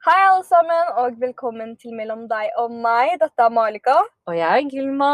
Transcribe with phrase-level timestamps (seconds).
[0.00, 3.18] Hei, alle sammen, og velkommen til Mellom deg og meg.
[3.20, 3.98] Dette er Malika.
[4.30, 5.10] Og jeg er Gilma.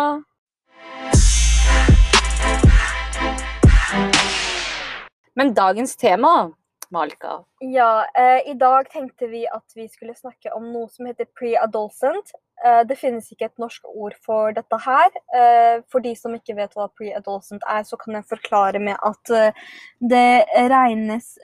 [5.35, 6.53] Men dagens tema,
[6.95, 11.27] Malika Ja, eh, I dag tenkte vi at vi skulle snakke om noe som heter
[11.34, 12.30] pre-adolescent.
[12.64, 15.11] Eh, det finnes ikke et norsk ord for dette her.
[15.36, 19.32] Eh, for de som ikke vet hva pre-adolescent er, så kan jeg forklare med at
[19.36, 19.66] eh,
[20.00, 21.34] det regnes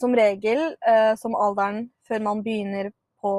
[0.00, 0.60] som regel
[1.18, 3.32] som alderen før man begynner på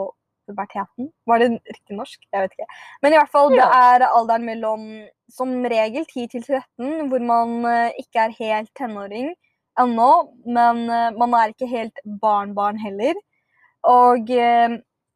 [0.47, 1.09] puberteten.
[1.29, 2.19] Var det riktig norsk?
[2.33, 2.67] Jeg vet ikke.
[3.01, 4.85] Men i hvert fall, det er alderen mellom
[5.31, 7.55] som regel 10 til 13, hvor man
[7.99, 9.31] ikke er helt tenåring
[9.81, 10.11] ennå,
[10.45, 10.83] men
[11.17, 13.17] man er ikke helt barn-barn heller.
[13.89, 14.29] Og,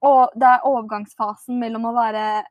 [0.05, 2.43] og det er overgangsfasen mellom å være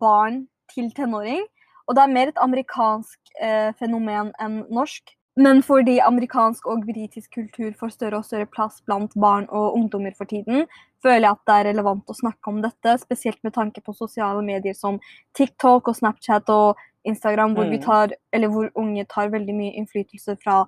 [0.00, 1.44] barn til tenåring.
[1.86, 5.12] Og det er mer et amerikansk eh, fenomen enn norsk.
[5.36, 10.14] Men fordi amerikansk og britisk kultur får større og større plass blant barn og ungdommer
[10.16, 10.64] for tiden,
[11.04, 14.40] føler jeg at det er relevant å snakke om dette, spesielt med tanke på sosiale
[14.42, 14.96] medier som
[15.36, 17.84] TikTok og Snapchat og Instagram, hvor, vi Mm.
[17.84, 20.64] tar, eller hvor unge tar veldig mye innflytelse fra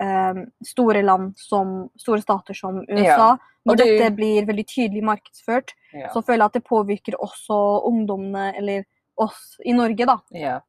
[0.00, 3.36] eh, store land som store stater som USA.
[3.66, 5.72] Når du- dette blir veldig tydelig markedsført,
[6.12, 8.84] så føler jeg at det påvirker også ungdommene, eller
[9.18, 10.18] oss i Norge, da.
[10.32, 10.60] ja.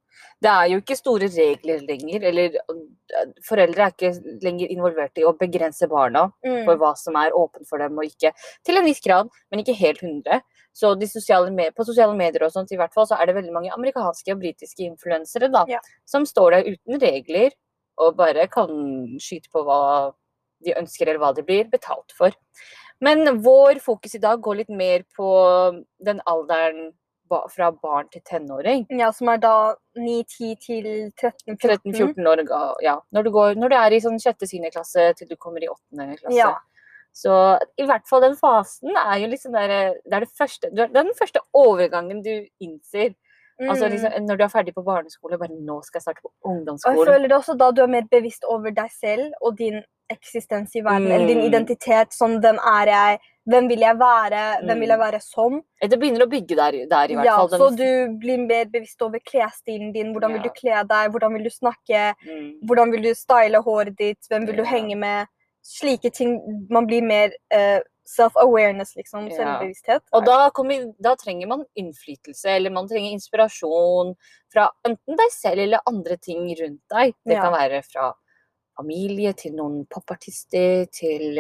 [0.42, 5.24] Det er jo ikke store regler lenger, eller øh, foreldre er ikke lenger involvert i
[5.24, 6.32] å begrense barna
[6.66, 8.34] for hva som er åpent for dem og ikke.
[8.66, 10.42] Til en viss grad, men ikke helt 100.
[10.74, 13.54] Så de sosiale på sosiale medier og sånt i hvert fall, så er det veldig
[13.54, 15.80] mange amerikanske og britiske influensere da, Ja.
[16.06, 17.52] som står der uten regler
[18.00, 18.72] og bare kan
[19.22, 19.82] skyte på hva
[20.66, 22.36] de ønsker eller hva de blir betalt for.
[23.04, 25.30] Men vår fokus i dag går litt mer på
[26.04, 26.90] den alderen
[27.30, 28.88] fra barn til tenåring.
[28.90, 29.54] Ja, som er da
[29.98, 31.60] 9-10 til 13-14.
[31.86, 32.42] 13-14 år,
[32.84, 32.96] ja.
[33.14, 36.16] Når du, går, når du er i sånn sjette-syvende klasse til du kommer i åttende
[36.18, 36.36] klasse.
[36.36, 36.56] Ja.
[37.16, 37.34] Så
[37.80, 41.42] i hvert fall den fasen er jo liksom der, det er det første, den første
[41.58, 43.14] overgangen du innser.
[43.62, 43.92] Altså Mm.
[43.92, 46.98] liksom, når du er ferdig på barneskole, bare nå skal jeg starte på ungdomsskolen'.
[46.98, 49.84] Og jeg føler det også da du er mer bevisst over deg selv og din
[50.10, 51.50] eksistens i verden, eller din Mm.
[51.54, 52.10] identitet.
[52.12, 53.20] Sånn, hvem er jeg?
[53.48, 54.64] Hvem vil jeg være?
[54.66, 55.62] Hvem vil jeg være som?
[55.82, 57.48] Det begynner å bygge der, der i hvert Ja, fall.
[57.50, 60.14] den- så du blir mer bevisst over klesstilen din.
[60.14, 60.44] Hvordan vil Ja.
[60.44, 61.12] du kle deg?
[61.12, 62.14] Hvordan vil du snakke?
[62.26, 62.60] Mm.
[62.66, 64.18] Hvordan vil du style håret ditt?
[64.32, 64.70] Hvem vil du Ja.
[64.70, 65.28] henge med?
[65.64, 66.68] Slike ting.
[66.70, 69.28] Man blir mer eh, self-awareness, liksom.
[69.30, 69.36] Ja.
[69.38, 70.04] Selvbevissthet.
[70.18, 74.16] Og da, kommer, da trenger man innflytelse, eller man trenger inspirasjon
[74.54, 77.14] fra enten deg selv eller andre ting rundt deg.
[77.26, 77.42] Det Ja.
[77.46, 78.14] kan være fra
[78.80, 81.36] familie til noen popartister, til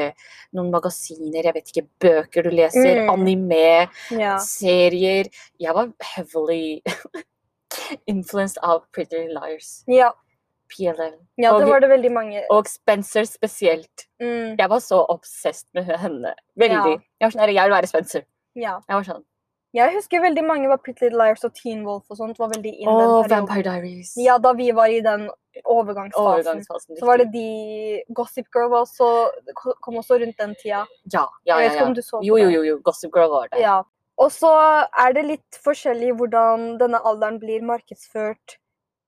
[0.53, 3.09] noen magasiner, jeg vet ikke, bøker du leser, Mm.
[3.13, 4.37] anime, Ja.
[4.39, 5.29] serier.
[5.57, 6.81] Jeg var heavily
[8.07, 10.11] influenced av Pretty Liars, Ja.
[10.69, 12.43] PLL, ja, det var det veldig mange.
[12.53, 14.05] og Spencer spesielt.
[14.21, 16.33] Mm, Jeg var så obsessed med henne.
[16.55, 16.93] Veldig.
[16.99, 17.01] Ja.
[17.19, 18.23] Jeg var sånn, jeg vil være Spencer.
[18.55, 18.79] ja.
[18.87, 19.25] Jeg var sånn,
[19.73, 22.39] Jeg husker veldig mange var Pretty Little Liars og Teen Wolf og sånt.
[22.39, 23.29] var veldig inn oh, den.
[23.29, 24.15] Vampire Diaries.
[24.17, 25.27] Ja, da vi var i den
[25.63, 26.25] overgangsfasen.
[26.25, 26.97] Overgangsfasen.
[26.97, 29.29] Så var det de Gossip Girl var også,
[29.85, 30.87] kom også rundt den tida.
[31.13, 31.69] Ja, ja, Jeg ja.
[31.69, 32.79] vet ikke om du så på Jo, jo, jo, jo.
[32.83, 33.61] Gossip Girl var det.
[33.61, 33.83] Ja.
[34.19, 34.49] Og så
[35.05, 38.57] er det litt forskjellig hvordan denne alderen blir markedsført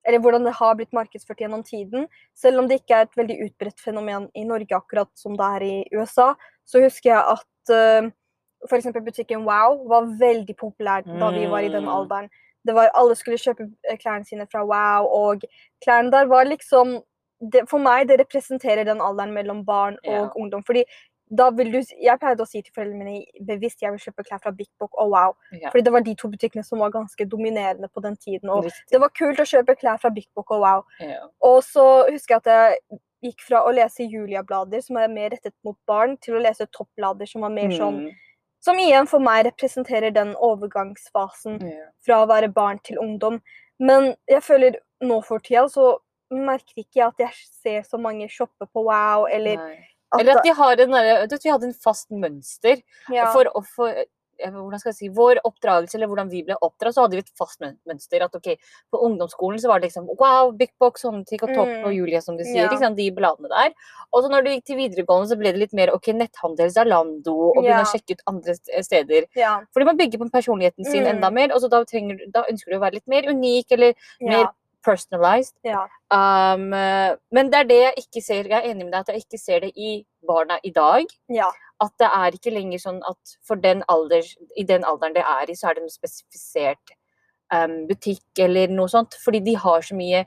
[0.07, 2.07] Eller hvordan det har blitt markedsført gjennom tiden.
[2.33, 5.61] Selv om det ikke er et veldig utbredt fenomen i Norge, akkurat som det er
[5.67, 6.33] i USA,
[6.65, 7.73] så husker jeg at
[8.05, 8.09] uh,
[8.69, 8.87] f.eks.
[9.05, 11.89] butikken Wow var veldig populær da vi var i den Mm.
[11.89, 12.29] alderen.
[12.65, 15.41] Det var, alle skulle kjøpe eh, klærne sine fra Wow, og
[15.85, 17.01] klærne der var liksom
[17.41, 20.29] det, For meg det representerer den alderen mellom barn og Ja.
[20.35, 20.63] ungdom.
[20.63, 20.83] fordi
[21.31, 24.41] da vil du, Jeg pleide å si til foreldrene mine bevisst jeg vil kjøpe klær
[24.43, 25.35] fra Big Book og Wow.
[25.51, 25.69] Ja.
[25.71, 28.49] Fordi det var de to butikkene som var ganske dominerende på den tiden.
[28.49, 28.89] Og Riktig.
[28.91, 30.83] det var kult å kjøpe klær fra Big Book og Wow.
[30.99, 31.21] Ja.
[31.41, 35.53] Og så husker jeg at jeg gikk fra å lese Julia-blader, som er mer rettet
[35.63, 38.11] mot barn, til å lese toppblader, som var mer sånn Mm.
[38.61, 41.85] Som igjen for meg representerer den overgangsfasen Ja.
[42.05, 43.41] fra å være barn til ungdom.
[43.79, 45.97] Men jeg føler nå for tida så
[46.31, 47.33] merker ikke jeg at jeg
[47.63, 49.87] ser så mange shoppe på Wow, eller Nei.
[50.13, 50.91] At, Eller at de har en,
[51.29, 52.81] vet vi hadde en fast mønster.
[53.09, 53.45] ja, For,
[53.75, 54.03] for
[54.41, 57.27] hvordan skal jeg si, vår oppdragelse, eller hvordan vi ble oppdratt, så hadde vi et
[57.37, 58.23] fast mønster.
[58.25, 58.55] At ok,
[58.89, 61.83] På ungdomsskolen så var det liksom wow, Big Box, Håndtik og Topp Mm.
[61.85, 62.63] og Julia, som de sier.
[62.65, 62.69] Ja.
[62.71, 63.75] Liksom, de bladene der.
[64.11, 67.35] Og så når du gikk til videregående, så ble det litt mer ok, netthandel, Zalando,
[67.51, 67.83] og begynne Ja.
[67.85, 69.27] å sjekke ut andre steder.
[69.35, 71.09] ja, Fordi man bygger på personligheten sin Mm.
[71.17, 73.93] enda mer, og så da, trenger, da ønsker du å være litt mer unik eller
[74.21, 74.49] mer
[74.83, 75.55] personalized.
[75.63, 76.65] ja, Um,
[77.31, 78.43] men det er det jeg ikke ser.
[78.49, 81.05] Jeg er enig med deg at jeg ikke ser det i barna i dag.
[81.31, 81.47] ja,
[81.81, 84.21] At det er ikke lenger sånn at for den alder,
[84.57, 86.91] i den alderen det er i, så er det noe spesifisert
[87.53, 89.15] um, butikk eller noe sånt.
[89.23, 90.25] Fordi de har så mye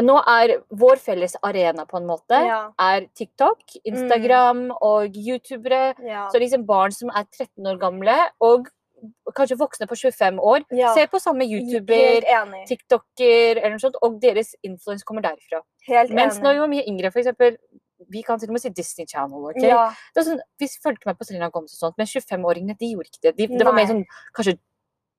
[0.00, 2.70] Nå er vår felles arena på en måte Ja.
[2.80, 5.94] er TikTok, Instagram og youtubere.
[6.06, 6.28] ja.
[6.32, 8.68] Så liksom barn som er 13 år gamle, og
[9.34, 10.94] kanskje voksne på 25 år, Ja.
[10.94, 12.22] ser på samme YouTuber.
[12.68, 15.62] TikToker eller noe sånt, og deres influens kommer derifra.
[15.88, 16.42] Helt Mens enig.
[16.44, 17.56] når vi var mye yngre, eksempel,
[18.10, 19.68] vi kan til og med si Disney Channel, Okay?
[19.68, 19.92] Ja.
[20.14, 23.22] Det sånn, vi fulgte med på Selena Gomez og sånt, men 25-åringene, de gjorde ikke
[23.22, 23.36] det.
[23.36, 24.04] De, det var mer sånn,
[24.34, 24.58] kanskje,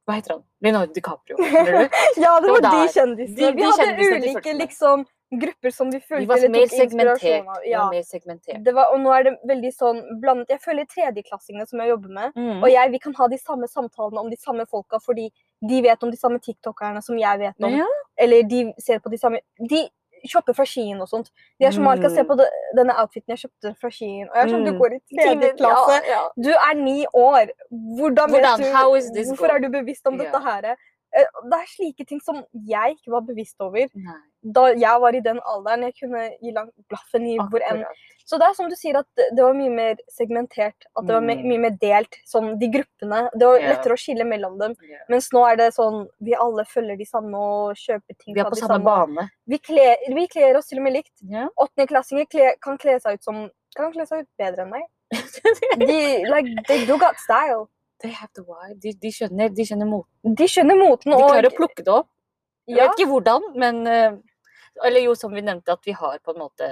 [0.07, 0.43] hva heter han?
[0.61, 3.35] Leonardo DiCaprio, ja, det Det var var de kjendisene.
[3.35, 5.05] De- vi hadde ulike liksom,
[5.39, 7.63] grupper som vi Vi fulgte var eller tok inspirasjon av.
[7.65, 7.83] Ja.
[7.85, 8.63] var mer segmentert.
[8.63, 10.49] Det var, og nå er det veldig sånn blandet.
[10.49, 12.63] Jeg føler tredjeklassingene som jeg jobber med, Mm.
[12.63, 15.29] og jeg, vi kan ha de samme samtalene om de samme folka, fordi
[15.67, 17.71] de vet om de samme tiktokerne som jeg vet om.
[17.73, 17.85] Ja.
[18.17, 19.39] Eller de ser på de samme
[19.69, 19.89] De
[20.25, 21.29] shopper fra Skien og sånt.
[21.59, 22.27] De er som Malika, se Mm.
[22.27, 22.47] på det,
[22.77, 24.29] denne outfiten jeg kjøpte fra Skien.
[24.29, 24.79] Og jeg er sånn, du Mm.
[24.79, 26.01] går i tredje klasse.
[26.41, 27.47] Du er ni år.
[27.71, 28.57] Hvordan, Hvordan?
[28.59, 30.31] du Hvorfor er du bevisst om yeah.
[30.31, 30.77] dette her?
[31.15, 35.13] Eh, Det er slike ting som jeg ikke var bevisst over Nei, da jeg var
[35.15, 35.83] i den alderen.
[35.85, 37.83] Jeg kunne gi langt blaffen i hvor enn.
[38.25, 39.05] Så det er som du sier, at
[39.35, 40.87] det var mye mer segmentert.
[40.97, 41.47] At det var me- Mm.
[41.51, 42.15] mye mer delt.
[42.25, 43.29] Sånn de gruppene.
[43.37, 44.75] Det var lettere å skille mellom dem.
[44.81, 45.01] Yeah.
[45.09, 48.45] Mens nå er det sånn vi alle følger de samme og kjøper ting Vi er
[48.49, 48.83] på samme samme.
[48.85, 49.29] bane.
[49.47, 51.11] Vi kler, vi kler oss til og med likt.
[51.57, 52.53] Åttendeklassinger yeah.
[52.61, 54.83] kan kle seg ut som kan kle seg ut bedre enn meg.
[55.77, 57.67] De, like, they do got style.
[58.03, 58.79] They have the vibe.
[58.83, 60.35] De, de skjønner, de skjønner moten.
[60.39, 61.13] De skjønner moten.
[61.13, 62.09] De klarer å plukke det opp.
[62.67, 64.13] Jeg ja, vet ikke hvordan, men eh,
[64.87, 66.69] Eller jo, som vi nevnte, at vi har på en måte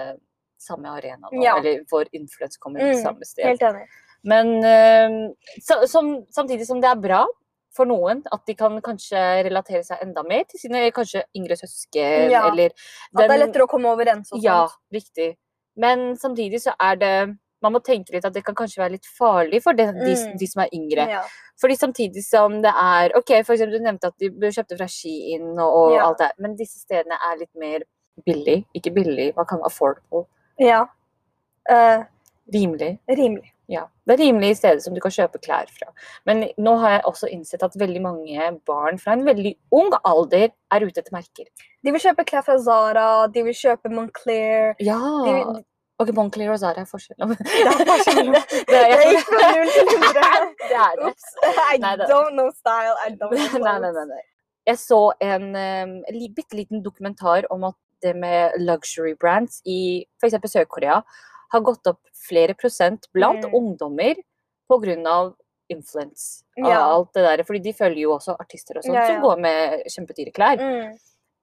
[0.61, 1.41] samme arena nå.
[1.43, 1.57] Ja.
[1.59, 3.45] Eller vår influens kommer Mm, samme sted.
[3.45, 3.87] helt enig.
[4.23, 5.15] Men eh,
[5.61, 7.23] så, som, samtidig som det er bra
[7.75, 12.29] for noen at de kan kanskje relatere seg enda mer til sine kanskje yngre søsken,
[12.33, 12.73] Ja, eller
[13.15, 14.43] At det er lettere å komme overens og sånt.
[14.43, 15.37] Ja, riktig.
[15.79, 17.13] Men samtidig så er det
[17.61, 20.37] Man må tenke litt at det kan kanskje være litt farlig for de, de, Mm.
[20.39, 21.07] de som er yngre.
[21.09, 21.21] Ja.
[21.61, 25.51] Fordi samtidig som det er OK, for eksempel du nevnte at de kjøpte fra Skien
[25.59, 26.07] og, og Ja.
[26.07, 27.83] alt det men disse stedene er litt mer
[28.25, 28.65] billig.
[28.75, 30.25] Ikke billig, hva kan affordable?
[30.59, 30.85] ja.
[31.69, 32.03] Uh,
[32.51, 32.97] Rimelig.
[33.07, 33.51] rimelig.
[33.69, 33.85] Ja.
[34.05, 35.91] Det er rimelige steder som du kan kjøpe klær fra.
[36.25, 40.49] Men nå har jeg også innsett at veldig mange barn fra en veldig ung alder
[40.73, 41.45] er ute etter merker.
[41.85, 44.73] De vil kjøpe klær fra Zara, de vil kjøpe Moncler.
[44.83, 44.97] Ja!
[44.99, 45.63] De vil,
[46.01, 47.35] Ok, Moncler og Zara er forskjellen.
[47.37, 48.31] det er forskjell.
[48.71, 48.81] Det
[49.11, 50.27] gikk fra null til hundre.
[50.71, 51.07] det er det.
[51.11, 51.27] Oops.
[51.45, 52.95] I Nei, det- don't know style.
[53.05, 54.21] I don't know nei, nei, nei, nei.
[54.69, 55.93] Jeg så en um,
[56.37, 60.37] bitte liten dokumentar om at det med luxury brands i f.eks.
[60.53, 60.99] Sør-Korea
[61.53, 63.53] har gått opp flere prosent blant Mm.
[63.57, 64.15] ungdommer
[64.69, 65.33] pga.
[65.71, 66.79] influence av Ja.
[66.83, 67.43] alt det der.
[67.47, 70.59] Fordi de følger jo også artister og sånt Ja, som går med kjempedyre klær.
[70.59, 70.97] Mm.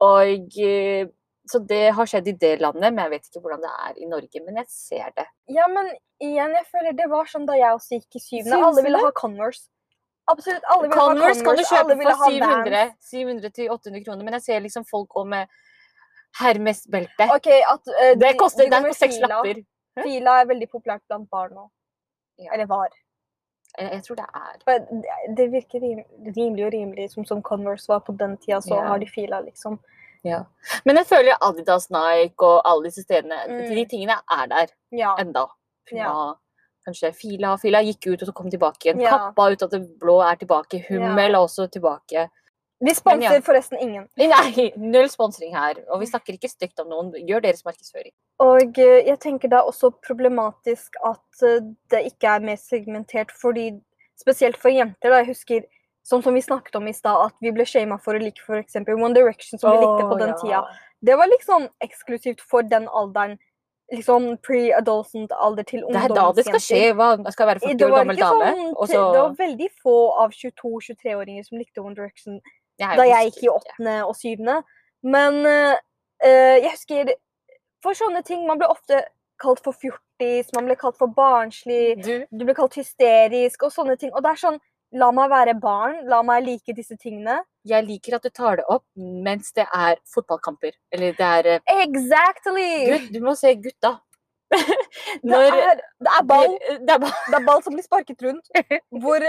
[0.04, 1.06] Og eh,
[1.48, 4.06] Så det har skjedd i det landet, men jeg vet ikke hvordan det er i
[4.10, 4.40] Norge.
[4.44, 5.24] Men jeg ser det.
[5.48, 5.86] Ja, men
[6.20, 8.58] igjen, jeg føler det var sånn da jeg også gikk i syvende.
[8.66, 9.68] Alle ville ha Converse.
[10.28, 14.36] Absolutt alle ville Converse ha kan du kjøpe for 700, 700 til 800 kroner, men
[14.36, 15.48] jeg ser liksom folk gå med
[16.38, 17.28] Hermes-belte.
[17.34, 19.64] Okay, eh, Det de- koster de det er på seks lapper.
[20.02, 21.70] Fila er veldig populært blant barn nå.
[22.38, 22.52] Ja.
[22.52, 22.88] Eller var.
[23.78, 26.04] Jeg, tror det er det- Det virker rim,
[26.36, 28.60] rimelig og rimelig, som, som Converse var på den tida.
[28.60, 28.86] Så Ja.
[28.88, 29.78] har de fila, liksom.
[30.24, 30.42] Ja.
[30.84, 33.74] Men jeg føler Adidas, Nike og alle disse stedene Mm.
[33.74, 35.14] De tingene er der Ja.
[35.18, 35.46] enda.
[35.92, 36.34] Ja.
[36.86, 37.56] Kanskje Fila.
[37.56, 39.00] Fila gikk ut og så kom tilbake igjen.
[39.00, 39.10] Ja.
[39.10, 40.84] Kappa ut at det blå er tilbake.
[40.88, 42.28] Hummel er også tilbake.
[42.80, 44.08] Vi sponser forresten ingen.
[44.16, 45.74] Nei, null sponsing her.
[45.90, 47.10] Og vi snakker ikke stygt om noen.
[47.26, 48.12] Gjør deres markedsføring.
[48.38, 51.60] Og eh, jeg tenker det er også problematisk at eh,
[51.90, 53.72] det ikke er mer segmentert, fordi
[54.20, 55.66] spesielt for jenter, da, jeg husker
[56.08, 58.78] sånn som vi snakket om i stad, at vi ble shama for å like f.eks.
[58.88, 60.40] One Direction, som vi likte på den den ja.
[60.40, 60.62] tida.
[61.04, 63.36] Det var liksom eksklusivt for den alderen.
[63.92, 66.80] Liksom pre-adolescent alder til Det er da det skal skje.
[66.96, 67.14] Hva?
[67.24, 68.48] Hva skal være I- 40 år gammel dame?
[68.48, 72.40] sånn, Og så det var veldig få av 22-23-åringer som likte One Direction
[72.78, 74.58] Jeg da jeg gikk i åttende og syvende.
[75.02, 77.14] Men eh, jeg husker
[77.80, 79.04] For sånne ting Man ble ofte
[79.40, 83.96] kalt for fjortis, man ble kalt for barnslig, Du, du ble kalt hysterisk og sånne
[83.96, 84.12] ting.
[84.12, 84.60] Og det er sånn
[84.97, 87.42] La meg være barn, la meg like disse tingene.
[87.68, 90.73] jeg liker at du tar det opp mens det er fotballkamper.
[90.92, 92.71] Eller det er eh, Exactly!
[92.88, 93.99] Gud, du må se gutta.
[95.21, 96.54] Det Når er, det er ball.
[96.80, 97.12] Det er ball.
[97.28, 98.49] Det er ball som blir sparket rundt.
[99.02, 99.25] Hvor,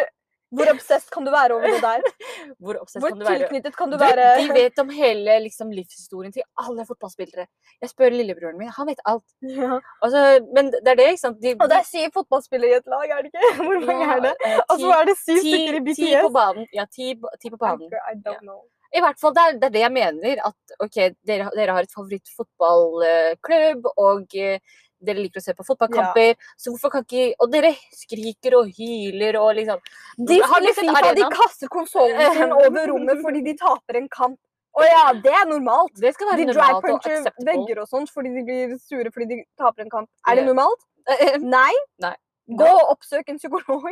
[0.49, 2.01] hvor obsess kan du være over det der?
[2.63, 4.23] Hvor Hvor kan du tilknyttet kan du være?
[4.41, 7.45] de vet om hele liksom, livshistorien til alle fotballspillere.
[7.81, 9.25] Jeg spør lillebroren min, han vet alt.
[9.45, 9.77] Ja.
[10.01, 10.23] Altså,
[10.55, 11.37] men det er det, ikke sant?
[11.43, 13.53] De, Og det er syv fotballspillere i et lag, er det ikke?
[13.67, 14.33] Hvor mange er det?
[14.49, 16.35] eh, Og så er det syv ti, stykker i ti på BTS.
[16.39, 16.67] banen.
[16.73, 17.13] Ja, ti,
[17.43, 17.87] ti på banen.
[17.93, 18.59] I don't know.
[18.89, 20.39] I hvert fall, det er, det er det jeg mener.
[20.49, 20.95] At ok,
[21.29, 24.59] dere, dere har et favorittfotballklubb, og eh,
[24.99, 26.35] dere liker å se på fotballkamper.
[26.59, 29.81] Så hvorfor kan ikke Og dere skriker og hyler og liksom
[30.29, 34.39] De spiller Fifa, de kaster konsollen sin over rommet fordi de taper en kamp.
[34.79, 35.95] Å ja, det er normalt.
[35.99, 39.29] Det skal være de normalt og puncher vegger og sånt fordi de blir sure fordi
[39.33, 40.09] de taper en kamp.
[40.29, 40.83] Er det normalt?
[41.57, 41.71] Nei.
[42.03, 42.15] Nei.
[42.59, 43.89] Gå og oppsøk en psykolog.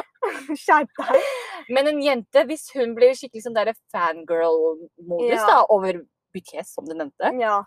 [0.62, 1.28] Skjerp deg.
[1.72, 3.58] Men en jente, hvis hun blir skikkelig sånn
[3.92, 5.46] fangirl-modus Ja.
[5.48, 6.00] da, over
[6.34, 7.62] BTS, som du nevnte, Ja.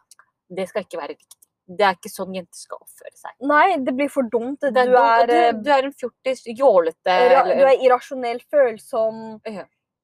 [0.50, 1.38] det skal ikke være riktig.
[1.68, 3.32] Det er ikke sånn jenter skal oppføre seg.
[3.48, 4.60] Nei, det blir for dumt.
[4.60, 9.40] Du dumt, er, eh, du, du er en fjortis, jålete eller- du er irrasjonell, følsom.
[9.48, 9.64] Ja.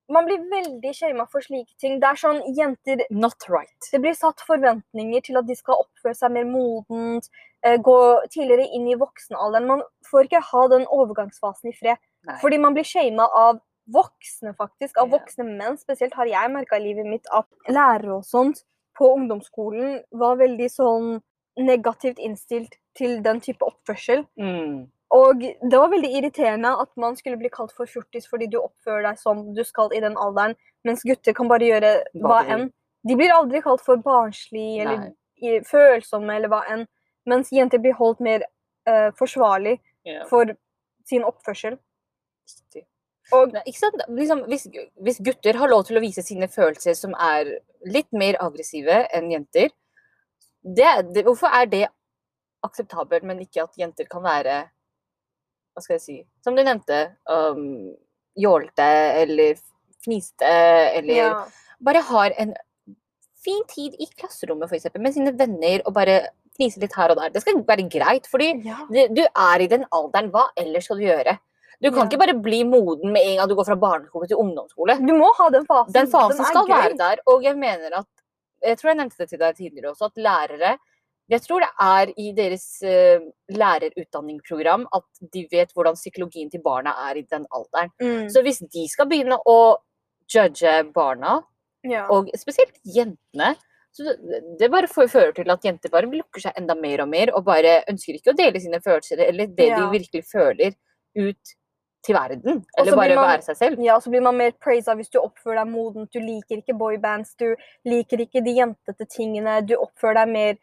[0.10, 2.00] Man blir veldig shama for slike ting.
[2.00, 3.90] Det er sånn jenter Not right.
[3.92, 7.30] Det blir satt forventninger til at de skal oppføre seg mer modent,
[7.64, 7.98] eh, gå
[8.32, 9.68] tidligere inn i voksenalderen.
[9.68, 11.98] Man får ikke ha den overgangsfasen i fred.
[12.26, 12.40] Nei.
[12.42, 13.60] Fordi man blir shama av
[13.92, 14.98] voksne, faktisk.
[14.98, 15.78] Av voksne menn.
[15.78, 18.64] Spesielt har jeg merka i livet mitt at lærere og sånt
[18.98, 21.22] på ungdomsskolen var veldig sånn
[21.60, 24.26] negativt innstilt til den type oppførsel.
[24.40, 24.88] Mm.
[25.16, 29.08] Og det var veldig irriterende at man skulle bli kalt for fjortis fordi du oppfører
[29.08, 30.54] deg som du skal i den alderen,
[30.86, 32.68] mens gutter kan bare gjøre hva enn.
[33.08, 35.60] De blir aldri kalt for barnslig eller Nei.
[35.66, 36.86] følsomme eller hva enn,
[37.30, 38.46] mens jenter blir holdt mer
[38.90, 40.28] uh, forsvarlig yeah.
[40.30, 40.54] for
[41.10, 41.80] sin oppførsel.
[43.34, 44.06] Og Nei, ikke sant?
[44.14, 44.68] Liksom, hvis,
[45.06, 47.56] hvis gutter har lov til å vise sine følelser som er
[47.88, 49.74] litt mer aggressive enn jenter,
[50.64, 51.86] det, det, hvorfor er det
[52.66, 54.60] akseptabelt, men ikke at jenter kan være
[55.74, 56.98] Hva skal jeg si Som du nevnte,
[57.32, 57.94] um,
[58.40, 58.90] jålete
[59.22, 59.60] eller
[60.04, 60.50] fniste
[60.96, 61.30] eller ja.
[61.84, 62.54] bare har en
[63.44, 66.22] fin tid i klasserommet for eksempel, med sine venner og bare
[66.60, 67.32] fnise litt her og der.
[67.34, 68.82] Det skal være greit, fordi ja.
[68.90, 70.30] du, du er i den alderen.
[70.34, 71.38] Hva ellers skal du gjøre?
[71.80, 72.08] Du kan Ja.
[72.10, 74.98] ikke bare bli moden med en gang du går fra barneskole til ungdomsskole.
[75.00, 75.94] Du må ha den fasen.
[75.96, 76.76] Den fasen den skal gøy.
[76.76, 78.08] være der, og jeg mener at
[78.64, 80.78] Jeg tror jeg nevnte det til deg tidligere også, at lærere
[81.30, 83.22] Jeg tror det er i deres uh,
[83.54, 87.92] lærerutdanningsprogram at de vet hvordan psykologien til barna er i den alderen.
[88.02, 88.30] Mm.
[88.34, 89.78] Så hvis de skal begynne å
[90.34, 91.40] judge barna,
[91.86, 92.08] ja.
[92.10, 93.56] og spesielt jentene
[93.94, 97.32] så det- det bare fører til at jenter bare lukker seg enda mer og mer,
[97.36, 99.80] og bare ønsker ikke å dele sine følelser eller det Ja.
[99.80, 100.76] de virkelig føler,
[101.18, 101.56] ut
[102.06, 102.64] til verden.
[102.78, 103.80] Eller bare man- være seg selv.
[103.84, 106.12] Ja, så blir man mer praisa hvis du oppfører deg modent.
[106.12, 109.62] Du liker ikke boybands, du liker ikke de jentete tingene.
[109.68, 110.56] Du oppfører deg mer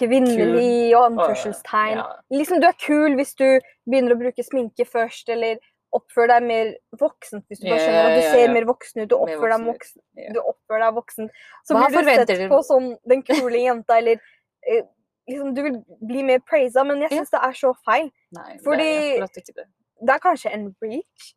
[0.00, 2.00] kvinnelig og anførselstegn.
[2.00, 2.06] Ja.
[2.34, 3.46] Liksom, du er kul hvis du
[3.88, 5.58] begynner å bruke sminke først, eller
[5.96, 9.08] oppfører deg mer voksent hvis du bare skjønner at du ser mer voksen ut.
[9.12, 11.30] Du oppfører deg voksen Du oppfører deg voksen.
[11.64, 14.20] Så Hva blir du sett på som den kule jenta, eller
[14.66, 14.82] eh,
[15.30, 18.10] liksom, Du vil bli mer praisa, men jeg syns det er så feil.
[18.36, 19.66] Nei, det Fordi- er akkurat ikke
[20.00, 20.10] det.
[20.14, 21.32] er kanskje en reach.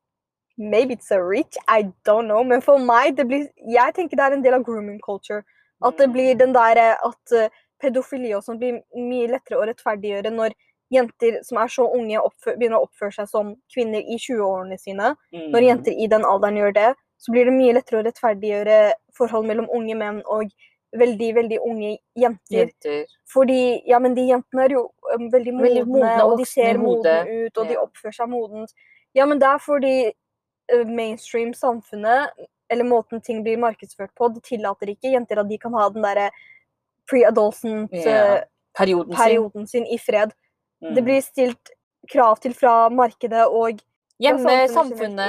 [0.57, 2.43] Maybe it's a reach, I don't know.
[2.43, 5.43] Men for meg, det blir, jeg tenker det er en del av grooming culture.
[5.85, 6.39] At det blir Mm.
[6.39, 7.49] den der at eh,
[7.81, 10.51] pedofili og sånn blir mye lettere å rettferdiggjøre når
[10.91, 12.19] jenter som er så unge,
[12.57, 15.15] begynner å oppføre seg som kvinner i 20-årene sine.
[15.33, 15.51] Mm.
[15.53, 18.79] Når jenter i den alderen gjør det, så blir det mye lettere å rettferdiggjøre
[19.17, 20.51] forhold mellom unge menn og
[20.97, 22.55] veldig, veldig unge jenter.
[22.65, 23.05] Jenter.
[23.33, 26.45] Fordi ja, men de jentene er jo um, veldig modne, Veldig modne og og de
[26.49, 27.81] ser modne ut, og de Ja.
[27.83, 28.73] oppfører seg modent.
[29.13, 29.95] Ja, men det er fordi
[30.73, 32.29] uh, mainstream samfunnet,
[32.69, 36.03] eller måten ting blir markedsført på, det tillater ikke jenter at de kan ha den
[36.05, 36.29] derre
[37.09, 38.41] pre-adolescent Ja, uh,
[38.77, 39.85] Perioden sin.
[39.85, 40.31] sin i fred.
[40.81, 40.93] Mm.
[40.95, 41.71] Det blir stilt
[42.09, 43.81] krav til fra markedet og
[44.19, 44.73] Hjemme, samfunnet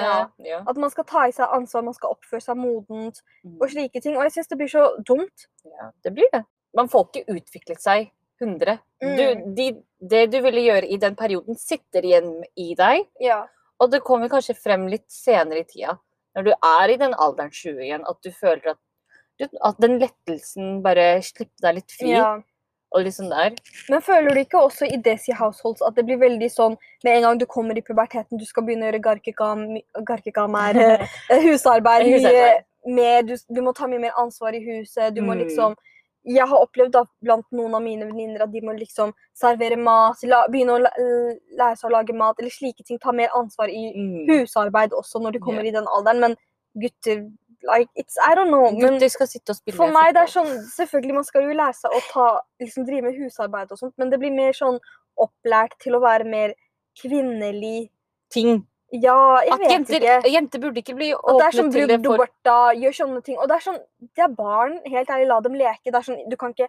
[0.02, 0.30] samfunnet.
[0.46, 0.62] Ja.
[0.66, 3.58] at man skal ta i seg ansvar, man skal oppføre seg modent Mm.
[3.60, 4.16] og slike ting.
[4.16, 5.46] Og jeg syns det blir så dumt.
[5.64, 6.44] ja, det blir det.
[6.74, 8.78] Man får ikke utviklet seg 100.
[9.00, 9.54] Du, Mm.
[9.54, 13.06] de, det du ville gjøre i den perioden, sitter igjen i deg.
[13.20, 13.46] Ja.
[13.80, 15.98] Og det kommer kanskje frem litt senere i tida,
[16.36, 18.78] når du er i den alderen 20 igjen, at du føler at,
[19.64, 22.10] at den lettelsen bare slipper deg litt fri.
[22.10, 22.40] ja.
[22.90, 23.54] Og liksom der.
[23.88, 26.72] Men føler du ikke også i Desi Households at det blir veldig sånn
[27.04, 29.62] med en gang du kommer i puberteten, du skal begynne å gjøre garkekam,
[30.08, 30.80] garkekam er
[31.30, 35.36] eh, husarbeid, mye mer, du, du må ta mye mer ansvar i huset, du må
[35.36, 35.44] Mm.
[35.44, 35.76] liksom
[36.26, 40.18] Jeg har opplevd da blant noen av mine venninner at de må liksom servere mat,
[40.28, 40.90] la, begynne å la,
[41.56, 42.98] lære seg å lage mat, eller slike ting.
[43.00, 44.26] Ta mer ansvar i Mm.
[44.28, 45.70] husarbeid også når du kommer yeah.
[45.72, 46.36] i den alderen, men
[46.76, 47.22] gutter
[47.66, 48.70] like, it's, I don't know.
[48.70, 51.56] Men Gutter skal sitte og spille for meg, det er sånn Selvfølgelig, man skal jo
[51.58, 52.26] lære seg å ta,
[52.62, 54.80] liksom drive med husarbeid og sånt, men det blir mer sånn
[55.20, 56.54] opplært til å være mer
[57.00, 57.90] kvinnelig
[58.32, 58.64] ting.
[58.90, 60.30] Ja, jeg At vet jenter, ikke.
[60.34, 63.36] jenter burde ikke bli åpne sånn til det for duberta, gjør sånne ting.
[63.38, 63.78] Og det er sånn
[64.18, 64.80] det er barn.
[64.90, 65.92] Helt ærlig, la dem leke.
[65.92, 66.66] Det er sånn Du kan ikke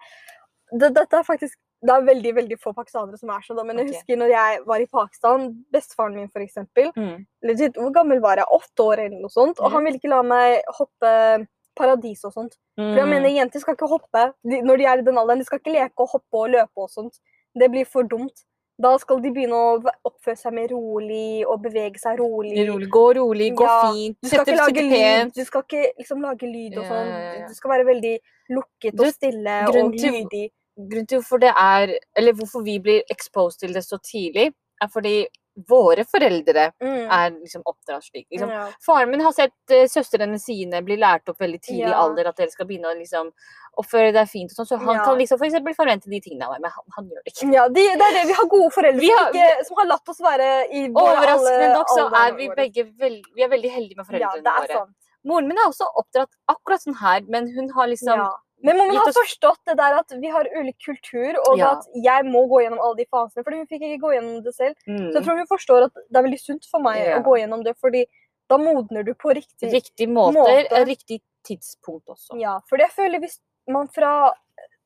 [0.72, 3.80] det, Dette er faktisk Det er veldig veldig få pakistanere som er sånn, da, men
[3.82, 7.26] jeg husker når jeg var i Pakistan, bestefaren min for eksempel, Mm.
[7.44, 8.46] legit, Hvor gammel var jeg?
[8.46, 9.60] Åtte år eller noe sånt.
[9.60, 9.74] Og mm.
[9.74, 12.54] han ville ikke la meg hoppe paradis og sånt.
[12.76, 13.36] For jeg mener, Mm.
[13.40, 15.40] jenter skal ikke hoppe de, når de er i den alderen.
[15.40, 17.20] De skal ikke leke og hoppe og løpe og sånt.
[17.58, 18.46] Det blir for dumt.
[18.82, 22.68] Da skal de begynne å oppføre seg mer rolig og bevege seg rolig.
[22.70, 25.84] Rolig, gå rolig, gå Ja, fint, Du skal sette ikke lage lyd, du skal ikke
[26.00, 27.48] liksom lage lyd og sånn.
[27.48, 28.16] Du skal være veldig
[28.50, 30.50] lukket og stille og lydig.
[30.90, 34.88] Grunnen til hvorfor det er, eller hvorfor vi blir exposed til det så tidlig, er
[34.88, 35.28] fordi
[35.68, 37.10] våre foreldre Mm.
[37.12, 38.26] er liksom oppdratt slik.
[38.32, 38.70] Liksom, ja.
[38.86, 42.00] Faren min har sett uh, søstrene sine bli lært opp veldig tidlig Ja.
[42.06, 43.32] alder, at dere skal begynne å liksom
[43.78, 45.04] oppføre deg fint og sånn, så han Ja.
[45.06, 47.54] kan liksom for eksempel forvente de tingene av meg, men han, han gjør det ikke.
[47.54, 48.28] ja de, det er det.
[48.28, 51.04] Vi har gode foreldre har, som, har- ikke, som har latt oss være i våre
[51.04, 54.44] Overraskende alle nok så er vi begge veld, vi er veldig heldige med Ja, foreldrene
[54.44, 54.80] det er våre.
[54.80, 54.94] Sånn.
[55.24, 58.32] Moren min er også oppdratt akkurat sånn her, men hun har liksom Ja.
[58.64, 61.72] Men man gitt har forstått det der at vi har ulik kultur, og Ja.
[61.80, 63.44] at jeg må gå gjennom alle de fasene.
[63.44, 64.76] fordi hun fikk ikke gå gjennom det selv.
[64.86, 67.20] Så jeg mm, tror hun forstår at det er veldig sunt for meg Ja.
[67.20, 68.06] å gå gjennom det, fordi
[68.50, 70.68] da modner du på riktig riktig måte, måte.
[70.72, 72.40] eh, riktig tidspunkt også.
[72.40, 74.34] Ja, for jeg føler hvis man fra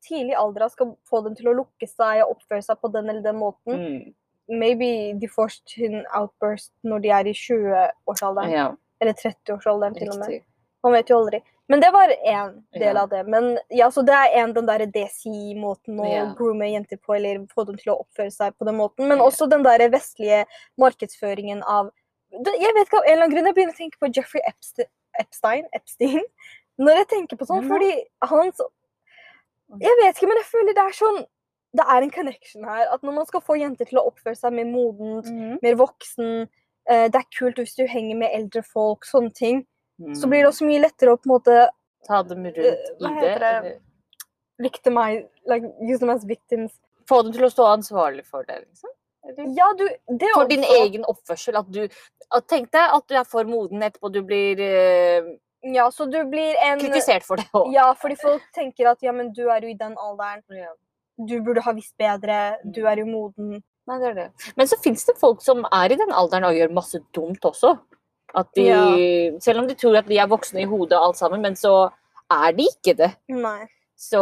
[0.08, 3.22] tidlig alder skal få dem til å lukke seg og oppføre seg på den eller
[3.22, 4.14] den måten, Mm,
[4.48, 8.52] maybe de får sin outburst når de er i 20-årsalderen.
[8.52, 10.42] ja, Eller 30-årsalderen til og med.
[10.86, 11.40] Man vet jo aldri.
[11.68, 13.02] Men det var én del Ja.
[13.02, 13.24] av det.
[13.26, 16.26] Men ja, så det er en, den derre desi-måten å Ja.
[16.38, 19.08] groome jenter på, eller få dem til å oppføre seg på den måten.
[19.10, 19.24] Men Ja.
[19.26, 20.46] også den derre vestlige
[20.78, 21.92] markedsføringen av
[22.32, 24.90] Jeg vet ikke, av en eller annen grunn jeg begynner å tenke på Jeffrey Epste-
[25.20, 26.22] Epstein, Epstein
[26.80, 28.66] når jeg tenker på sånn, fordi han så
[29.82, 31.26] Jeg vet ikke, men jeg føler det er sånn
[31.76, 32.88] Det er en connection her.
[32.94, 35.60] At når man skal få jenter til å oppføre seg mer modent, Mm.
[35.64, 36.48] mer voksen
[36.90, 39.66] eh, Det er kult hvis du henger med eldre folk, sånne ting.
[40.16, 41.70] Så blir det også mye lettere å på en måte
[42.06, 43.30] Ta dem rundt Eh, hva i det.
[43.30, 43.76] heter det?
[44.60, 46.72] victimize, like, use them as victims.
[47.10, 48.90] Få dem til å stå ansvarlig for det, liksom.
[49.58, 49.88] Ja, du,
[50.20, 50.84] det For din også.
[50.86, 51.58] egen oppførsel.
[51.58, 51.88] At du
[52.32, 55.32] at Tenk deg at du er for moden etterpå, du blir uh...
[55.66, 57.72] Ja, så du blir en kritisert for det òg.
[57.74, 60.44] Ja, fordi folk tenker at ja, men du er jo i den alderen.
[61.18, 62.58] Du burde ha visst bedre.
[62.64, 62.92] Du Mm.
[62.92, 63.64] er jo moden.
[63.88, 64.54] Nei, det er det.
[64.58, 67.80] Men så fins det folk som er i den alderen og gjør masse dumt også.
[68.34, 68.84] At de, Ja.
[69.40, 71.92] Selv om de tror at de er voksne i hodet alt sammen, men så
[72.32, 73.12] er de ikke det.
[73.30, 73.68] Nei.
[73.96, 74.22] Så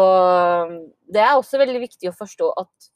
[1.10, 2.90] det er også veldig viktig å forstå at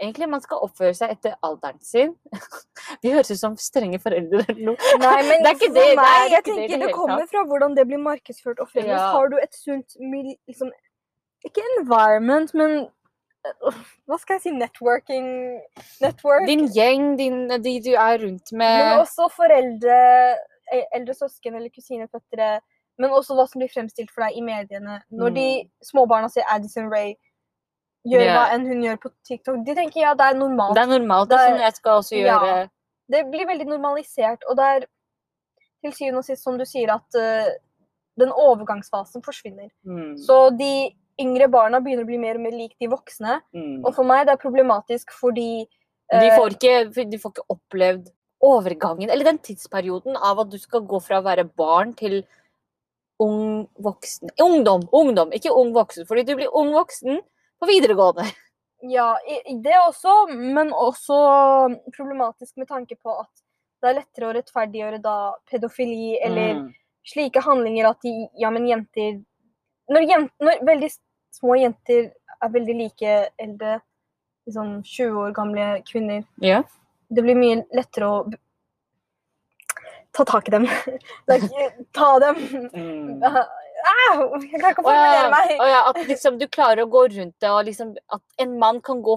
[0.00, 2.12] egentlig man skal oppføre seg etter alderen sin.
[3.02, 4.92] Vi høres ut som strenge foreldre eller noe.
[5.02, 7.44] Nei, men Det er ikke det, det er jeg tenker det det det kommer fra
[7.48, 8.94] hvordan det blir markedsført og fremmet.
[8.94, 9.08] Ja.
[9.16, 9.96] Har du et sunt
[10.50, 10.72] liksom,
[11.46, 12.78] Ikke environment, men
[14.08, 14.52] hva skal jeg si?
[14.54, 15.28] Networking
[16.02, 16.46] Network.
[16.48, 18.80] Din gjeng, din, de du er rundt med.
[18.82, 20.00] Men også foreldre,
[20.74, 22.58] e- eldre søsken eller kusineføttere.
[22.98, 24.98] Men også hva som blir fremstilt for deg i mediene.
[25.14, 25.48] Når de
[25.86, 27.14] småbarna ser Addison Ray
[28.08, 28.34] gjør yeah.
[28.34, 30.74] hva enn hun gjør på TikTok, de tenker ja, det er normalt.
[30.76, 31.30] Det er normalt.
[31.30, 32.66] Det er sånn jeg skal også Ja.
[33.08, 34.82] Det blir veldig normalisert, og det er
[35.80, 37.48] til syvende og sist, som du sier, at uh,
[38.20, 39.70] den overgangsfasen forsvinner.
[39.86, 40.18] Mm.
[40.20, 40.90] Så de
[41.20, 43.40] yngre barna begynner å bli mer og mer lik de voksne.
[43.56, 43.82] Mm.
[43.84, 45.66] Og for meg det er problematisk fordi
[46.12, 50.58] De eh, får, ikke, de får ikke opplevd overgangen, eller den tidsperioden av at du
[50.62, 52.20] skal gå fra å være barn til
[53.18, 54.30] ung voksen.
[54.40, 56.06] Ungdom, ungdom, ikke ung voksen.
[56.06, 57.18] Fordi du blir ung voksen
[57.58, 58.28] på videregående.
[58.86, 61.16] Ja, det også, men også
[61.96, 63.32] problematisk med tanke på at
[63.82, 65.16] det er lettere å rettferdiggjøre da
[65.50, 66.68] pedofili eller Mm.
[67.06, 69.24] slike handlinger at de Ja, men jenter
[69.90, 70.90] Når, jent, når veldig
[71.34, 73.78] små jenter er veldig like eldre,
[74.46, 76.62] liksom 20 år gamle kvinner, Ja.
[77.10, 78.18] det blir mye lettere å
[80.12, 80.66] ta tak i dem.
[81.30, 82.36] like, ta dem.
[82.72, 83.22] Mm.
[83.88, 85.52] Ah, jeg klarer ikke formulere meg.
[85.62, 88.80] å ja, at liksom du klarer å gå rundt det, og liksom at en mann
[88.82, 89.14] kan gå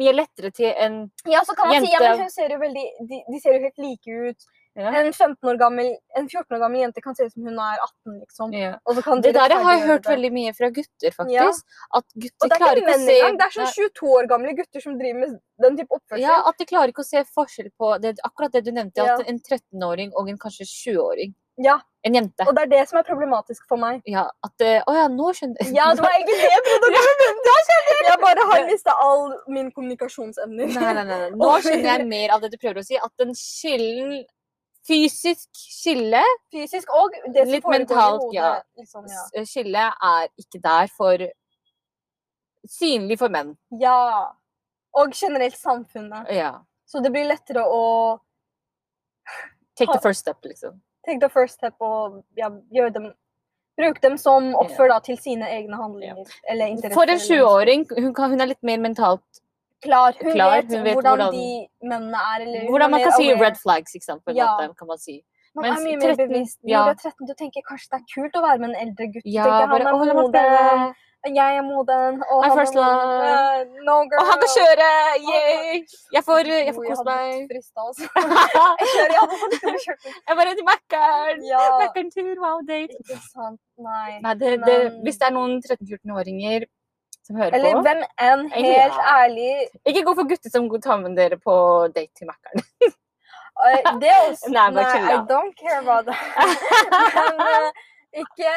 [0.00, 1.28] mye lettere til en jente.
[1.34, 3.66] Ja, så kan man si ja, men hun ser jo veldig De, de ser jo
[3.66, 4.48] helt like ut.
[4.74, 4.88] Ja.
[5.02, 7.76] En 15 år gammel, en 14 år gammel jente kan se ut som hun er
[7.84, 8.54] 18, liksom.
[8.56, 8.70] Ja.
[8.88, 10.12] Og så kan de Det der har jeg hørt det.
[10.14, 11.36] veldig mye fra gutter, faktisk.
[11.36, 11.50] Ja.
[12.00, 13.18] At gutter er klarer ikke å se.
[13.36, 16.24] Det er sånn 22 år gamle gutter som driver med den type oppførsel.
[16.24, 19.04] Ja, at de klarer ikke å se forskjell på det, akkurat det du nevnte.
[19.04, 19.18] Ja.
[19.20, 21.34] At en 13-åring og en kanskje 20-åring.
[21.60, 22.46] Ja, En jente.
[22.48, 24.00] og det er det som er problematisk for meg.
[24.08, 26.94] Ja, at det, Å ja, nå skjønner Ja, det var egentlig det jeg prøvde å
[26.96, 27.28] komme.
[28.08, 30.72] Jeg bare har mista all min kommunikasjonsevner.
[30.74, 31.04] Nei, nei.
[31.04, 31.30] nei.
[31.36, 32.96] Nå skjønner jeg mer av det du prøver å si.
[32.96, 34.24] At den skillen
[34.88, 38.34] Fysisk skille, Fysisk og det som Litt mentalt, hodet.
[38.34, 38.50] ja.
[38.78, 39.44] Liksom, ja.
[39.46, 41.26] skille er ikke der for
[42.68, 43.56] Synlig for menn.
[43.80, 44.28] ja.
[44.92, 46.28] Og generelt samfunnet.
[46.28, 46.50] Ja.
[46.84, 48.18] Så det blir lettere å
[49.78, 50.82] Take the first step, liksom.
[51.06, 53.12] take the first step og ja, gjøre dem
[53.80, 56.26] Bruke dem som offer da, til sine egne handlinger.
[56.50, 56.74] Eller.
[56.92, 59.41] For en eller 20-åring, hun, hun er litt mer mentalt
[59.82, 62.40] Klar, hun, Klar, vet hun vet hvordan, hvordan- de mennene er.
[62.46, 63.42] Eller Hvordan man kan si aware.
[63.46, 64.46] red flags, ikke sant, på Ja.
[64.56, 64.76] måte.
[64.78, 65.22] kan man si.
[65.54, 66.58] Man mens er mye mer 13, bevisst.
[66.64, 66.82] Når ja.
[66.84, 69.24] du er 13, du tenker kanskje det er kult å være med en eldre gutt.
[69.26, 70.94] Ja, tenker, bare, han er «Å, la meg moden.
[71.22, 72.22] Jeg er moden.
[72.32, 72.88] Og han first love.
[73.22, 74.18] Eh, no girl.
[74.18, 74.88] Og han kan kjøre!
[75.30, 75.84] Yay!
[76.16, 77.28] Jeg får, jeg får kose meg.
[77.36, 78.04] blitt fristet, altså.
[78.82, 80.14] Jeg kjører, jeg hadde faktisk kjørt den.
[80.28, 81.38] Jeg bare til Mækkern!
[81.52, 82.96] Ja, Mækkern-tur, wow, date.
[83.04, 83.60] ikke sant.
[83.78, 84.18] Nei.
[84.24, 86.64] Nei, det, det, Men- hvis det er noen 13-14-åringer
[87.32, 89.22] som hører Eller på hvem enn, helt Ja.
[89.22, 89.68] ærlig.
[89.88, 91.54] Ikke gå for gutter som tar med dere på
[91.94, 92.66] date til Mækkern.
[94.00, 96.20] Det er også Nei, nei I don't care about that.
[97.22, 97.72] Men uh,
[98.22, 98.52] ikke,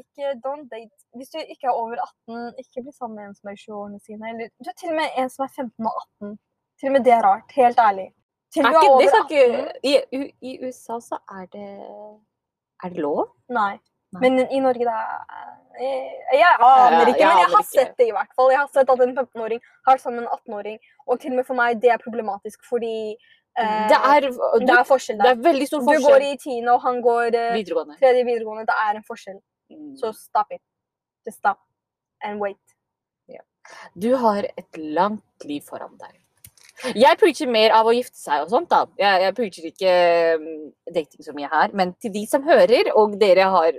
[0.00, 0.94] ikke don't date.
[1.16, 1.96] Hvis du ikke er over
[2.28, 4.30] 18, ikke bli sammen med en som er i 20-årene sine.
[4.30, 6.38] Eller du er til og med en som er 15 og 18.
[6.78, 7.48] Til og med det er rart.
[7.56, 8.08] Helt ærlig.
[8.52, 9.36] Til Er du er over det 18
[9.82, 11.70] ikke, i, I USA så er det
[12.84, 13.26] Er det lov?
[13.48, 13.78] Nei.
[14.20, 15.20] Men i Norge det er
[15.80, 16.00] Jeg,
[16.36, 18.50] jeg aner ikke, men jeg har sett det i hvert fall.
[18.52, 21.38] Jeg har sett at en 15-åring har vært sammen med en 18-åring, og til og
[21.38, 24.28] med for meg det er problematisk fordi eh, Det er,
[24.66, 26.04] det er forskjell det er veldig stor forskjell.
[26.04, 27.96] Du går i tiende, og han går eh, Videregående.
[28.02, 28.66] tredje videregående.
[28.68, 29.40] Det er en forskjell.
[29.72, 29.96] Mm.
[30.02, 30.62] Så stop it.
[31.24, 31.62] Just stop
[32.20, 32.60] and wait.
[33.94, 36.18] Du har et langt liv foran deg.
[36.98, 38.86] Jeg preacher mer av å gifte seg og sånt, da.
[38.98, 39.92] Jeg, jeg preacher ikke
[40.40, 40.46] um,
[40.90, 41.74] dating så mye her.
[41.78, 43.78] Men til de som hører, og dere har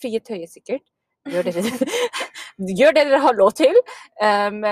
[0.00, 0.84] frie tøyer sikkert,
[1.28, 1.64] gjør det,
[2.80, 3.74] gjør det dere har lov til.
[4.22, 4.62] Um,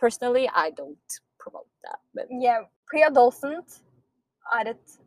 [0.00, 2.00] personally, I don't promote that.
[2.14, 3.80] Men Yeah, Pre-adolescent
[4.58, 4.98] er et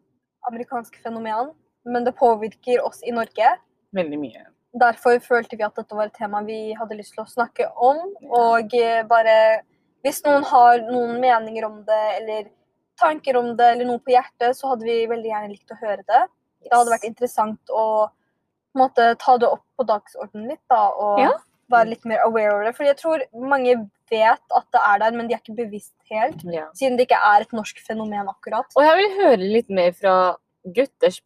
[0.49, 1.51] amerikansk fenomen,
[1.85, 3.57] men det påvirker oss i Norge.
[3.91, 4.45] veldig mye.
[4.81, 7.99] Derfor følte vi at dette var et tema vi hadde lyst til å snakke om.
[8.29, 9.61] Og eh, bare
[10.01, 12.45] Hvis noen har noen meninger om det, eller
[12.97, 16.01] tanker om det, eller noe på hjertet, så hadde vi veldig gjerne likt å høre
[16.07, 16.21] det.
[16.65, 17.83] Det hadde vært interessant å
[18.77, 21.31] måte, ta det opp på dagsordenen litt, da, og Ja.
[21.71, 22.75] være litt mer aware over det.
[22.75, 26.43] For jeg tror mange vet at det er der, men de er ikke bevisst helt.
[26.43, 26.67] Ja.
[26.75, 28.65] Siden det ikke er et norsk fenomen, akkurat.
[28.75, 30.35] Og jeg vil høre litt mer fra
[30.75, 31.21] gutters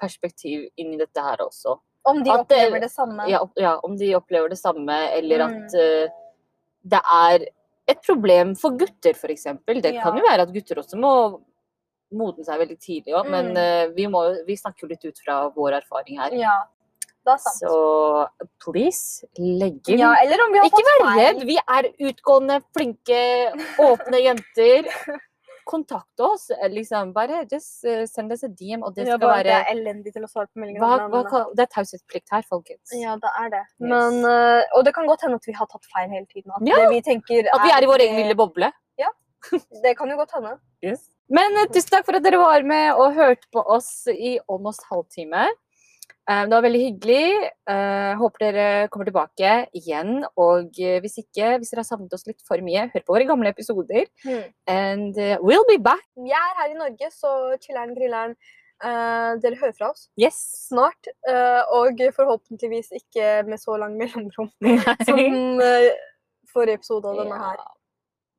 [0.00, 1.78] perspektiv inn i dette her også.
[2.06, 3.28] Om de At opplever det samme.
[3.28, 5.64] Ja, ja, om de opplever det samme, eller Mm.
[5.64, 6.12] at uh,
[6.88, 7.46] det er
[7.88, 9.44] et problem for gutter, f.eks.
[9.66, 10.02] Det Ja.
[10.02, 11.40] kan jo være at gutter også må
[12.12, 13.56] modne seg veldig tidlig òg, men Mm.
[13.56, 16.30] eh, vi, må, vi snakker jo litt ut fra vår erfaring her.
[16.34, 16.56] Ja,
[17.24, 17.60] det er sant.
[17.62, 18.28] Så
[18.64, 19.98] please, legg inn.
[20.00, 23.20] Ja, eller om vi har Ikke vær redd, vi er utgående, flinke,
[23.78, 24.88] åpne jenter.
[25.70, 26.50] Kontakt oss.
[26.50, 29.44] eh, liksom Bare just eh, send oss en DM, og det skal Ja, bare være
[29.44, 30.80] det er elendig til å svare på meldinger.
[30.80, 32.90] hva, men- hva, Det er taushetsplikt her, folkens.
[32.92, 33.60] Ja, det er det.
[33.78, 33.86] Yes.
[33.92, 36.50] Men, uh, og det kan godt hende at vi har tatt feil hele tiden.
[36.50, 38.72] At Ja, vi At vi er i vår egen lille boble.
[39.82, 40.58] Det kan jo godt hende.
[41.30, 44.82] Men eh, tusen takk for at dere var med og hørte på oss i almost
[44.90, 45.46] halvtime.
[46.30, 47.50] Eh, Det var veldig hyggelig.
[47.70, 50.24] Eh, Håper dere kommer tilbake igjen.
[50.36, 53.52] Og hvis ikke, hvis dere har savnet oss litt for mye, hør på våre gamle
[53.54, 54.06] episoder.
[54.66, 56.02] And eh, we'll be back.
[56.18, 58.34] Vi er her i Norge, så chiller'n, griller'n.
[58.80, 60.38] Uh, dere hører fra oss Yes.
[60.70, 61.04] snart.
[61.28, 64.48] Uh, og forhåpentligvis ikke med så lang mellomrom
[65.04, 65.20] som
[65.60, 65.90] uh,
[66.48, 67.60] forrige episode av denne her.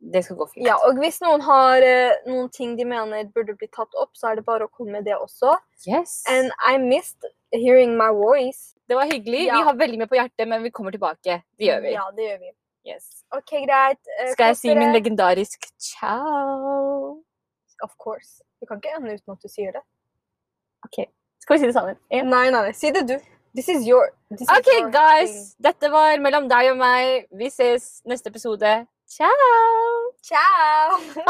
[0.01, 0.65] Ja, det skal gå fint.
[0.65, 4.31] Ja, og hvis noen har uh, noen ting de mener burde bli tatt opp, så
[4.31, 5.53] er det bare å komme med det også.
[5.85, 6.21] Yes.
[6.31, 8.73] And I missed hearing my voice.
[8.89, 9.45] Det var hyggelig.
[9.47, 9.59] Ja.
[9.59, 11.41] Vi har veldig mye på hjertet, men vi kommer tilbake.
[11.57, 11.93] Det gjør vi.
[11.93, 12.53] Ja, det gjør vi.
[12.89, 13.09] Yes.
[13.37, 14.01] OK, greit.
[14.17, 17.21] Uh, Skal jeg si min legendarisk ciao?
[17.85, 18.41] Of course.
[18.61, 19.83] Du kan ikke ende uten at du sier det.
[20.85, 21.05] OK.
[21.41, 21.97] Skal vi si det sammen?
[22.13, 22.25] Yeah.
[22.25, 22.73] Nei, nei, nei.
[22.77, 23.17] Si det du.
[23.53, 24.65] This is your this is OK, guys.
[24.65, 24.91] thing.
[24.91, 25.55] guys.
[25.59, 27.25] Dette var mellom deg og meg.
[27.35, 28.69] Vi ses neste episode.
[29.11, 30.15] Ciao!
[30.21, 31.11] Ciao!